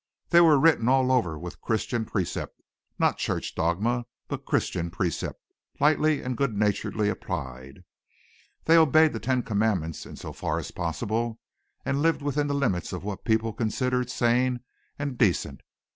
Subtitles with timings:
[0.31, 2.59] They were written all over with Christian precept
[2.97, 5.39] not church dogma but Christian precept,
[5.79, 7.83] lightly and good naturedly applied.
[8.65, 11.39] They obeyed the ten commandments in so far as possible
[11.85, 14.61] and lived within the limits of what people considered sane
[14.97, 15.61] and decent.